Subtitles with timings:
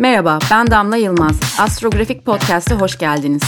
[0.00, 1.40] Merhaba, ben Damla Yılmaz.
[1.58, 3.42] Astrografik Podcast'e hoş geldiniz.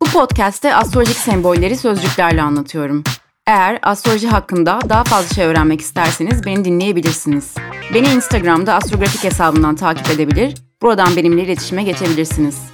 [0.00, 3.04] Bu podcast'te astrolojik sembolleri sözcüklerle anlatıyorum.
[3.46, 7.54] Eğer astroloji hakkında daha fazla şey öğrenmek isterseniz beni dinleyebilirsiniz.
[7.94, 12.73] Beni Instagram'da astrografik hesabından takip edebilir, buradan benimle iletişime geçebilirsiniz.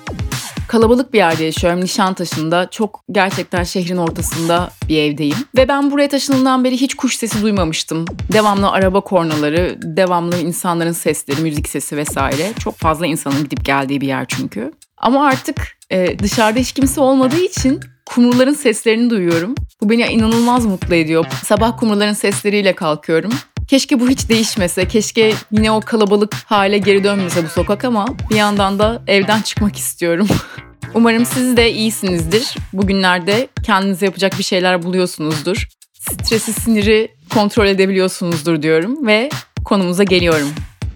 [0.71, 1.81] Kalabalık bir yerde yaşıyorum.
[1.81, 5.37] Nişantaşı'nda çok gerçekten şehrin ortasında bir evdeyim.
[5.57, 8.05] Ve ben buraya taşındığımdan beri hiç kuş sesi duymamıştım.
[8.33, 12.53] Devamlı araba kornaları, devamlı insanların sesleri, müzik sesi vesaire.
[12.59, 14.73] Çok fazla insanın gidip geldiği bir yer çünkü.
[14.97, 19.55] Ama artık e, dışarıda hiç kimse olmadığı için kumruların seslerini duyuyorum.
[19.83, 21.27] Bu beni inanılmaz mutlu ediyor.
[21.45, 23.33] Sabah kumruların sesleriyle kalkıyorum.
[23.71, 28.37] Keşke bu hiç değişmese, keşke yine o kalabalık hale geri dönmese bu sokak ama bir
[28.37, 30.29] yandan da evden çıkmak istiyorum.
[30.95, 32.57] Umarım siz de iyisinizdir.
[32.73, 35.69] Bugünlerde kendinize yapacak bir şeyler buluyorsunuzdur.
[35.93, 39.31] Stresi, siniri kontrol edebiliyorsunuzdur diyorum ve
[39.65, 40.49] konumuza geliyorum.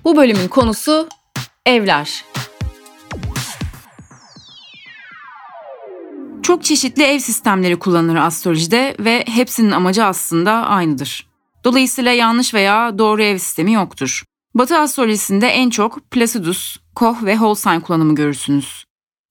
[0.04, 1.08] Bu bölümün konusu
[1.66, 2.24] evler.
[6.42, 11.33] Çok çeşitli ev sistemleri kullanılır astrolojide ve hepsinin amacı aslında aynıdır.
[11.64, 14.24] Dolayısıyla yanlış veya doğru ev sistemi yoktur.
[14.54, 18.84] Batı astrolojisinde en çok Placidus, Koch ve Holstein kullanımı görürsünüz.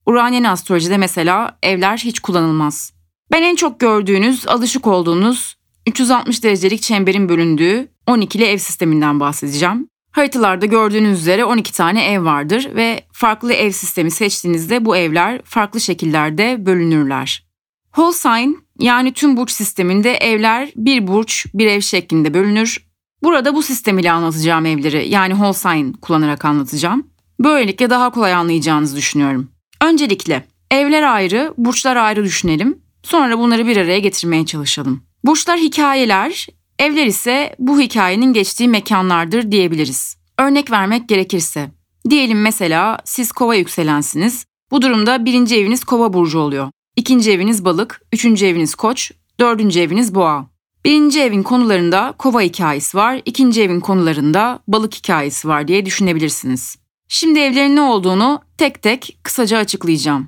[0.06, 2.94] Uranian astrolojide mesela evler hiç kullanılmaz.
[3.32, 5.56] Ben en çok gördüğünüz, alışık olduğunuz
[5.88, 9.88] 360 derecelik çemberin bölündüğü 12'li ev sisteminden bahsedeceğim.
[10.12, 15.82] Haritalarda gördüğünüz üzere 12 tane ev vardır ve farklı ev sistemi seçtiğinizde bu evler farklı
[15.82, 17.46] şekillerde bölünürler.
[17.92, 22.88] Holstein yani tüm burç sisteminde evler bir burç bir ev şeklinde bölünür.
[23.24, 27.08] Burada bu sistem ile anlatacağım evleri yani Holstein kullanarak anlatacağım.
[27.40, 29.50] Böylelikle daha kolay anlayacağınızı düşünüyorum.
[29.82, 32.78] Öncelikle evler ayrı, burçlar ayrı düşünelim.
[33.04, 35.04] Sonra bunları bir araya getirmeye çalışalım.
[35.24, 36.48] Burçlar hikayeler,
[36.80, 40.18] evler ise bu hikayenin geçtiği mekanlardır diyebiliriz.
[40.40, 41.72] Örnek vermek gerekirse,
[42.10, 44.46] diyelim mesela siz kova yükselensiniz.
[44.72, 46.70] Bu durumda birinci eviniz kova burcu oluyor.
[46.96, 50.50] İkinci eviniz balık, üçüncü eviniz koç, dördüncü eviniz boğa.
[50.86, 56.76] Birinci evin konularında kova hikayesi var, ikinci evin konularında balık hikayesi var diye düşünebilirsiniz.
[57.08, 60.28] Şimdi evlerin ne olduğunu tek tek kısaca açıklayacağım.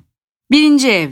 [0.50, 1.10] Birinci ev,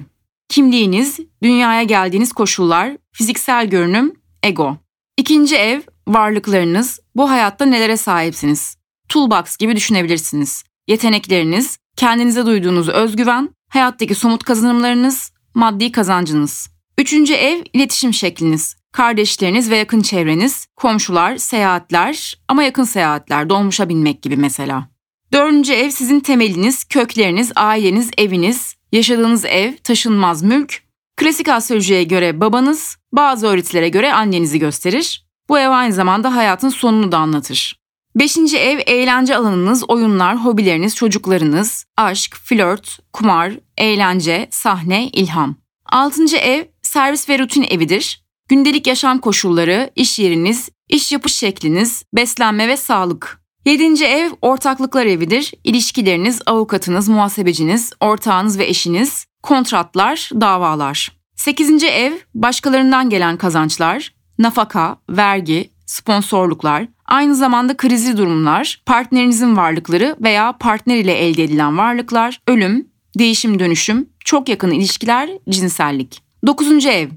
[0.49, 4.77] kimliğiniz, dünyaya geldiğiniz koşullar, fiziksel görünüm, ego.
[5.17, 8.77] İkinci ev, varlıklarınız, bu hayatta nelere sahipsiniz?
[9.09, 10.65] Toolbox gibi düşünebilirsiniz.
[10.89, 16.71] Yetenekleriniz, kendinize duyduğunuz özgüven, hayattaki somut kazanımlarınız, maddi kazancınız.
[16.99, 18.77] Üçüncü ev, iletişim şekliniz.
[18.93, 24.89] Kardeşleriniz ve yakın çevreniz, komşular, seyahatler ama yakın seyahatler, dolmuşa binmek gibi mesela.
[25.33, 30.83] Dördüncü ev sizin temeliniz, kökleriniz, aileniz, eviniz, yaşadığınız ev, taşınmaz mülk.
[31.17, 35.27] Klasik astrolojiye göre babanız, bazı öğretilere göre annenizi gösterir.
[35.49, 37.84] Bu ev aynı zamanda hayatın sonunu da anlatır.
[38.17, 45.57] Beşinci ev eğlence alanınız, oyunlar, hobileriniz, çocuklarınız, aşk, flört, kumar, eğlence, sahne, ilham.
[45.87, 48.25] Altıncı ev servis ve rutin evidir.
[48.49, 53.41] Gündelik yaşam koşulları, iş yeriniz, iş yapış şekliniz, beslenme ve sağlık.
[53.65, 55.53] Yedinci ev ortaklıklar evidir.
[55.65, 61.13] İlişkileriniz, avukatınız, muhasebeciniz, ortağınız ve eşiniz, kontratlar, davalar.
[61.37, 70.53] Sekizinci ev başkalarından gelen kazançlar, nafaka, vergi, sponsorluklar, aynı zamanda krizli durumlar, partnerinizin varlıkları veya
[70.53, 72.89] partner ile elde edilen varlıklar, ölüm,
[73.19, 76.23] değişim dönüşüm, çok yakın ilişkiler, cinsellik.
[76.47, 77.09] Dokuzuncu ev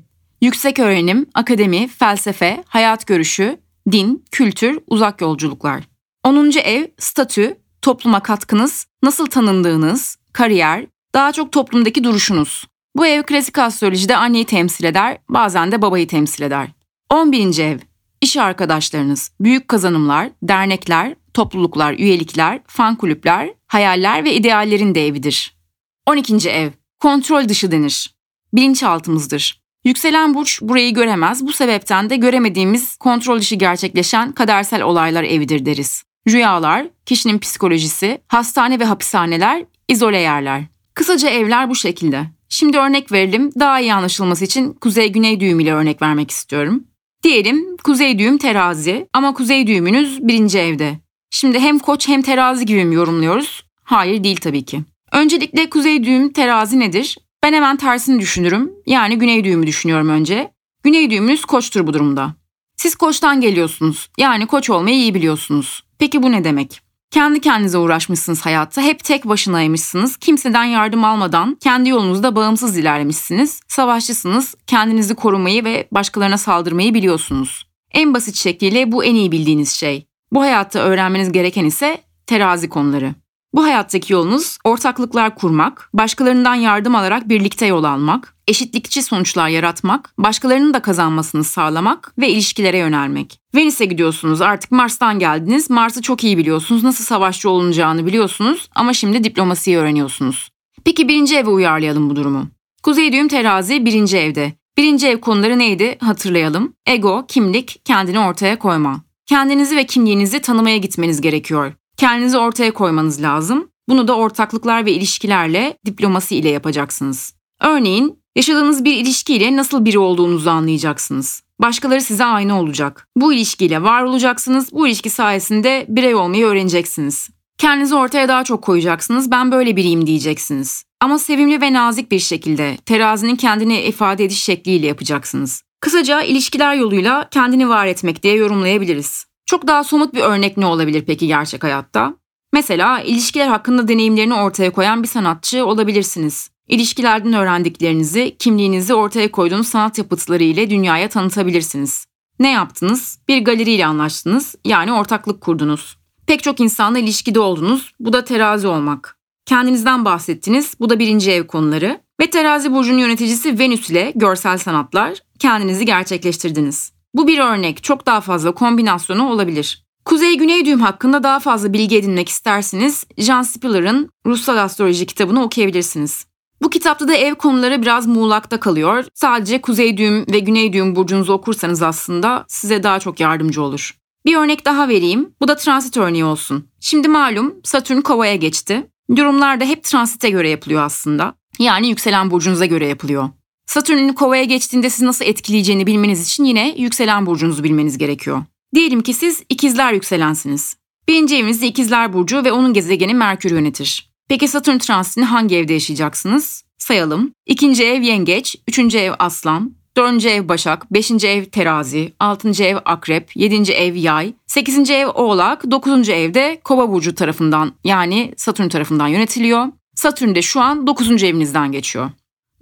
[0.41, 3.59] yüksek öğrenim, akademi, felsefe, hayat görüşü,
[3.91, 5.83] din, kültür, uzak yolculuklar.
[6.23, 6.51] 10.
[6.63, 12.65] ev statü, topluma katkınız, nasıl tanındığınız, kariyer, daha çok toplumdaki duruşunuz.
[12.95, 16.67] Bu ev klasik astrolojide anneyi temsil eder, bazen de babayı temsil eder.
[17.09, 17.59] 11.
[17.59, 17.79] ev
[18.21, 25.57] iş arkadaşlarınız, büyük kazanımlar, dernekler, topluluklar, üyelikler, fan kulüpler, hayaller ve ideallerin de evidir.
[26.05, 26.49] 12.
[26.49, 26.69] ev
[26.99, 28.15] kontrol dışı denir.
[28.53, 29.61] Bilinçaltımızdır.
[29.85, 31.47] Yükselen burç burayı göremez.
[31.47, 36.03] Bu sebepten de göremediğimiz kontrol dışı gerçekleşen kadersel olaylar evidir deriz.
[36.29, 40.63] Rüyalar, kişinin psikolojisi, hastane ve hapishaneler, izole yerler.
[40.93, 42.25] Kısaca evler bu şekilde.
[42.49, 43.51] Şimdi örnek verelim.
[43.59, 46.83] Daha iyi anlaşılması için kuzey-güney düğüm ile örnek vermek istiyorum.
[47.23, 50.99] Diyelim kuzey düğüm terazi ama kuzey düğümünüz birinci evde.
[51.29, 53.63] Şimdi hem koç hem terazi gibi mi yorumluyoruz?
[53.83, 54.81] Hayır değil tabii ki.
[55.11, 57.17] Öncelikle kuzey düğüm terazi nedir?
[57.43, 58.71] Ben hemen tersini düşünürüm.
[58.85, 60.51] Yani güney düğümü düşünüyorum önce.
[60.83, 62.35] Güney düğümünüz koçtur bu durumda.
[62.75, 64.09] Siz koçtan geliyorsunuz.
[64.17, 65.83] Yani koç olmayı iyi biliyorsunuz.
[65.99, 66.81] Peki bu ne demek?
[67.11, 68.81] Kendi kendinize uğraşmışsınız hayatta.
[68.81, 70.17] Hep tek başınaymışsınız.
[70.17, 73.61] Kimseden yardım almadan kendi yolunuzda bağımsız ilerlemişsiniz.
[73.67, 74.55] Savaşçısınız.
[74.67, 77.67] Kendinizi korumayı ve başkalarına saldırmayı biliyorsunuz.
[77.91, 80.07] En basit şekliyle bu en iyi bildiğiniz şey.
[80.31, 83.15] Bu hayatta öğrenmeniz gereken ise terazi konuları.
[83.53, 90.73] Bu hayattaki yolunuz ortaklıklar kurmak, başkalarından yardım alarak birlikte yol almak, eşitlikçi sonuçlar yaratmak, başkalarının
[90.73, 93.39] da kazanmasını sağlamak ve ilişkilere yönelmek.
[93.55, 95.69] Venüs'e gidiyorsunuz artık Mars'tan geldiniz.
[95.69, 96.83] Mars'ı çok iyi biliyorsunuz.
[96.83, 100.49] Nasıl savaşçı olunacağını biliyorsunuz ama şimdi diplomasiyi öğreniyorsunuz.
[100.85, 102.47] Peki birinci eve uyarlayalım bu durumu.
[102.83, 104.53] Kuzey düğüm terazi birinci evde.
[104.77, 106.73] Birinci ev konuları neydi hatırlayalım.
[106.85, 109.01] Ego, kimlik, kendini ortaya koyma.
[109.25, 111.73] Kendinizi ve kimliğinizi tanımaya gitmeniz gerekiyor.
[111.97, 113.71] Kendinizi ortaya koymanız lazım.
[113.89, 117.33] Bunu da ortaklıklar ve ilişkilerle, diplomasi ile yapacaksınız.
[117.61, 121.43] Örneğin yaşadığınız bir ilişkiyle nasıl biri olduğunuzu anlayacaksınız.
[121.61, 123.07] Başkaları size aynı olacak.
[123.15, 124.71] Bu ilişkiyle var olacaksınız.
[124.71, 127.29] Bu ilişki sayesinde birey olmayı öğreneceksiniz.
[127.57, 129.31] Kendinizi ortaya daha çok koyacaksınız.
[129.31, 130.83] Ben böyle biriyim diyeceksiniz.
[131.01, 135.63] Ama sevimli ve nazik bir şekilde terazinin kendini ifade ediş şekliyle yapacaksınız.
[135.79, 139.26] Kısaca ilişkiler yoluyla kendini var etmek diye yorumlayabiliriz.
[139.47, 142.13] Çok daha somut bir örnek ne olabilir peki gerçek hayatta?
[142.53, 146.49] Mesela ilişkiler hakkında deneyimlerini ortaya koyan bir sanatçı olabilirsiniz.
[146.67, 152.05] İlişkilerden öğrendiklerinizi, kimliğinizi ortaya koyduğunuz sanat yapıtları ile dünyaya tanıtabilirsiniz.
[152.39, 153.19] Ne yaptınız?
[153.27, 155.97] Bir galeriyle anlaştınız, yani ortaklık kurdunuz.
[156.25, 159.17] Pek çok insanla ilişkide oldunuz, bu da terazi olmak.
[159.45, 162.01] Kendinizden bahsettiniz, bu da birinci ev konuları.
[162.21, 166.96] Ve terazi burcunun yöneticisi Venüs ile görsel sanatlar, kendinizi gerçekleştirdiniz.
[167.17, 169.83] Bu bir örnek, çok daha fazla kombinasyonu olabilir.
[170.05, 176.25] Kuzey-Güney düğüm hakkında daha fazla bilgi edinmek isterseniz Jean Spiller'ın Ruhsal Astroloji kitabını okuyabilirsiniz.
[176.61, 179.05] Bu kitapta da ev konuları biraz muğlakta kalıyor.
[179.13, 183.97] Sadece kuzey düğüm ve güney düğüm burcunuzu okursanız aslında size daha çok yardımcı olur.
[184.25, 185.29] Bir örnek daha vereyim.
[185.41, 186.67] Bu da transit örneği olsun.
[186.79, 188.87] Şimdi malum Satürn kovaya geçti.
[189.15, 191.33] Durumlar da hep transite göre yapılıyor aslında.
[191.59, 193.29] Yani yükselen burcunuza göre yapılıyor.
[193.67, 198.43] Satürn'ün kovaya geçtiğinde sizi nasıl etkileyeceğini bilmeniz için yine yükselen burcunuzu bilmeniz gerekiyor.
[198.75, 200.77] Diyelim ki siz ikizler yükselensiniz.
[201.07, 204.09] Birinci evinizde ikizler burcu ve onun gezegeni Merkür yönetir.
[204.29, 206.63] Peki Satürn transitini hangi evde yaşayacaksınız?
[206.77, 207.31] Sayalım.
[207.45, 213.35] İkinci ev yengeç, üçüncü ev aslan, dördüncü ev başak, beşinci ev terazi, altıncı ev akrep,
[213.35, 219.67] yedinci ev yay, sekizinci ev oğlak, dokuzuncu evde kova burcu tarafından yani Satürn tarafından yönetiliyor.
[219.95, 222.09] Satürn de şu an dokuzuncu evinizden geçiyor.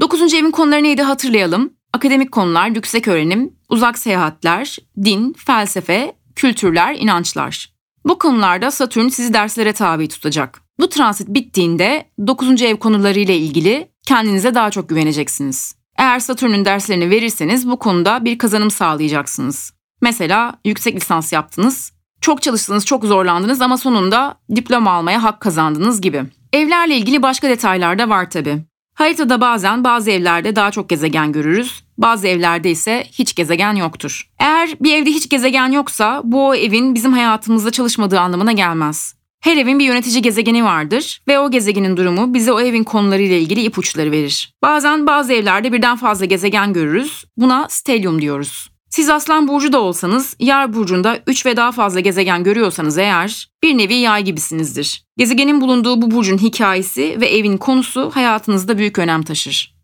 [0.02, 1.74] Dokuzuncu evin konuları neydi hatırlayalım.
[1.94, 7.74] Akademik konular, yüksek öğrenim, uzak seyahatler, din, felsefe, kültürler, inançlar.
[8.06, 10.62] Bu konularda Satürn sizi derslere tabi tutacak.
[10.80, 12.62] Bu transit bittiğinde 9.
[12.62, 15.76] ev konularıyla ilgili kendinize daha çok güveneceksiniz.
[15.98, 19.74] Eğer Satürn'ün derslerini verirseniz bu konuda bir kazanım sağlayacaksınız.
[20.02, 26.24] Mesela yüksek lisans yaptınız, çok çalıştınız, çok zorlandınız ama sonunda diploma almaya hak kazandınız gibi.
[26.54, 28.66] Evlerle ilgili başka detaylar da var tabi.
[28.96, 34.30] Haritada bazen bazı evlerde daha çok gezegen görürüz, bazı evlerde ise hiç gezegen yoktur.
[34.40, 39.16] Eğer bir evde hiç gezegen yoksa bu o evin bizim hayatımızda çalışmadığı anlamına gelmez.
[39.40, 43.62] Her evin bir yönetici gezegeni vardır ve o gezegenin durumu bize o evin konularıyla ilgili
[43.62, 44.54] ipuçları verir.
[44.62, 47.26] Bazen bazı evlerde birden fazla gezegen görürüz.
[47.38, 48.70] Buna stelyum diyoruz.
[48.96, 53.78] Siz Aslan Burcu da olsanız, Yer Burcu'nda 3 ve daha fazla gezegen görüyorsanız eğer bir
[53.78, 55.04] nevi yay gibisinizdir.
[55.18, 59.76] Gezegenin bulunduğu bu burcun hikayesi ve evin konusu hayatınızda büyük önem taşır.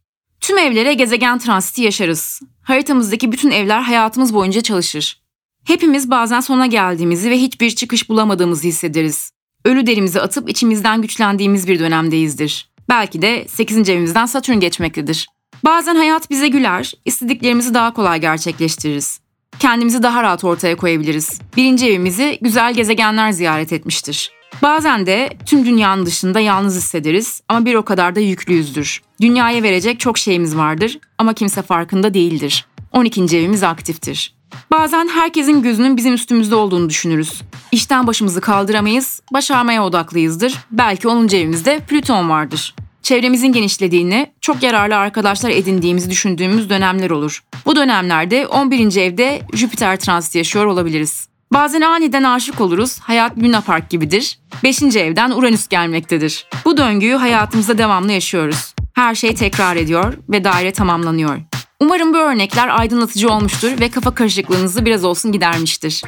[0.41, 2.41] Tüm evlere gezegen transiti yaşarız.
[2.61, 5.21] Haritamızdaki bütün evler hayatımız boyunca çalışır.
[5.65, 9.31] Hepimiz bazen sona geldiğimizi ve hiçbir çıkış bulamadığımızı hissederiz.
[9.65, 12.71] Ölü derimizi atıp içimizden güçlendiğimiz bir dönemdeyizdir.
[12.89, 13.89] Belki de 8.
[13.89, 15.27] evimizden Satürn geçmektedir.
[15.65, 19.19] Bazen hayat bize güler, istediklerimizi daha kolay gerçekleştiririz.
[19.59, 21.39] Kendimizi daha rahat ortaya koyabiliriz.
[21.57, 24.31] Birinci evimizi güzel gezegenler ziyaret etmiştir.
[24.61, 29.01] Bazen de tüm dünyanın dışında yalnız hissederiz ama bir o kadar da yüklüyüzdür.
[29.21, 32.65] Dünyaya verecek çok şeyimiz vardır ama kimse farkında değildir.
[32.91, 33.21] 12.
[33.21, 34.35] evimiz aktiftir.
[34.71, 37.41] Bazen herkesin gözünün bizim üstümüzde olduğunu düşünürüz.
[37.71, 40.57] İşten başımızı kaldıramayız, başarmaya odaklıyızdır.
[40.71, 41.27] Belki 10.
[41.27, 47.43] evimizde Plüton vardır çevremizin genişlediğini, çok yararlı arkadaşlar edindiğimizi düşündüğümüz dönemler olur.
[47.65, 48.95] Bu dönemlerde 11.
[48.95, 51.27] evde Jüpiter transit yaşıyor olabiliriz.
[51.53, 54.39] Bazen aniden aşık oluruz, hayat Luna Park gibidir.
[54.63, 54.81] 5.
[54.81, 56.47] evden Uranüs gelmektedir.
[56.65, 58.75] Bu döngüyü hayatımızda devamlı yaşıyoruz.
[58.93, 61.37] Her şey tekrar ediyor ve daire tamamlanıyor.
[61.79, 66.03] Umarım bu örnekler aydınlatıcı olmuştur ve kafa karışıklığınızı biraz olsun gidermiştir.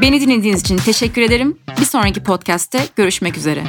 [0.00, 1.58] Beni dinlediğiniz için teşekkür ederim.
[1.80, 3.64] Bir sonraki podcast'te görüşmek üzere.